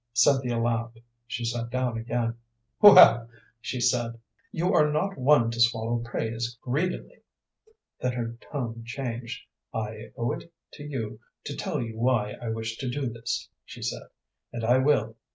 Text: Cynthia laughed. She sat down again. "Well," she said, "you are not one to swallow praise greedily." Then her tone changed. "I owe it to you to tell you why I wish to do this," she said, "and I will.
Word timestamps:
Cynthia 0.13 0.57
laughed. 0.57 0.99
She 1.27 1.45
sat 1.45 1.69
down 1.69 1.95
again. 1.95 2.33
"Well," 2.81 3.29
she 3.59 3.79
said, 3.79 4.19
"you 4.51 4.73
are 4.73 4.91
not 4.91 5.15
one 5.15 5.51
to 5.51 5.61
swallow 5.61 5.99
praise 5.99 6.57
greedily." 6.59 7.21
Then 7.99 8.13
her 8.13 8.35
tone 8.51 8.81
changed. 8.83 9.43
"I 9.71 10.09
owe 10.17 10.31
it 10.31 10.51
to 10.73 10.83
you 10.83 11.19
to 11.43 11.55
tell 11.55 11.79
you 11.83 11.99
why 11.99 12.31
I 12.41 12.49
wish 12.49 12.77
to 12.79 12.89
do 12.89 13.09
this," 13.11 13.47
she 13.63 13.83
said, 13.83 14.07
"and 14.51 14.63
I 14.65 14.79
will. 14.79 15.17